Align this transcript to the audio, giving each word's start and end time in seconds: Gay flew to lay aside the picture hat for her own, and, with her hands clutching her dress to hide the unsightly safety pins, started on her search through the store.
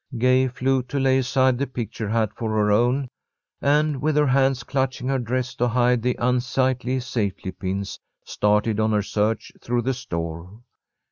Gay 0.17 0.47
flew 0.47 0.81
to 0.81 0.99
lay 0.99 1.19
aside 1.19 1.59
the 1.59 1.67
picture 1.67 2.09
hat 2.09 2.31
for 2.35 2.49
her 2.49 2.71
own, 2.71 3.07
and, 3.61 4.01
with 4.01 4.15
her 4.17 4.25
hands 4.25 4.63
clutching 4.63 5.07
her 5.09 5.19
dress 5.19 5.53
to 5.53 5.67
hide 5.67 6.01
the 6.01 6.15
unsightly 6.17 6.99
safety 6.99 7.51
pins, 7.51 7.99
started 8.25 8.79
on 8.79 8.93
her 8.93 9.03
search 9.03 9.51
through 9.61 9.83
the 9.83 9.93
store. 9.93 10.63